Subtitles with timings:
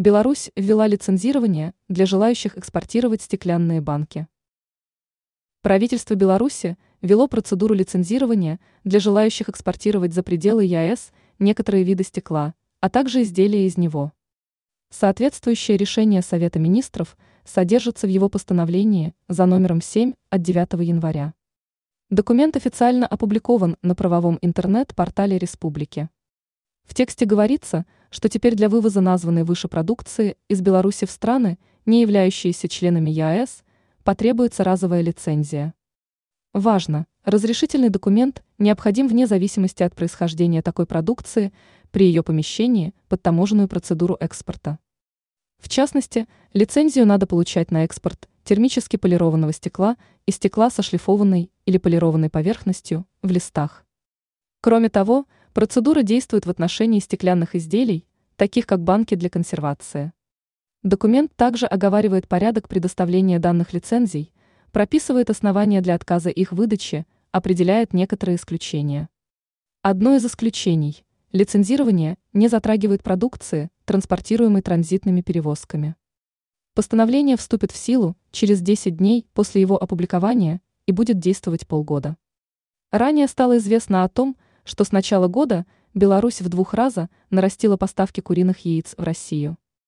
[0.00, 4.28] Беларусь ввела лицензирование для желающих экспортировать стеклянные банки.
[5.60, 12.88] Правительство Беларуси вело процедуру лицензирования для желающих экспортировать за пределы ЕАЭС некоторые виды стекла, а
[12.88, 14.12] также изделия из него.
[14.88, 21.34] Соответствующее решение Совета министров содержится в его постановлении за номером 7 от 9 января.
[22.08, 26.08] Документ официально опубликован на правовом интернет-портале республики.
[26.90, 32.02] В тексте говорится, что теперь для вывоза названной выше продукции из Беларуси в страны, не
[32.02, 33.62] являющиеся членами ЕАЭС,
[34.02, 35.72] потребуется разовая лицензия.
[36.52, 41.52] Важно, разрешительный документ необходим вне зависимости от происхождения такой продукции
[41.92, 44.80] при ее помещении под таможенную процедуру экспорта.
[45.60, 51.78] В частности, лицензию надо получать на экспорт термически полированного стекла и стекла со шлифованной или
[51.78, 53.86] полированной поверхностью в листах.
[54.60, 60.12] Кроме того, процедура действует в отношении стеклянных изделий, таких как банки для консервации.
[60.82, 64.32] Документ также оговаривает порядок предоставления данных лицензий,
[64.72, 69.08] прописывает основания для отказа их выдачи, определяет некоторые исключения.
[69.82, 75.96] Одно из исключений– лицензирование не затрагивает продукции, транспортируемой транзитными перевозками.
[76.74, 82.16] Постановление вступит в силу через 10 дней после его опубликования и будет действовать полгода.
[82.90, 84.49] Ранее стало известно о том, что
[84.84, 89.56] с начала года Беларусь в двух раза нарастила поставки куриных яиц в Россию.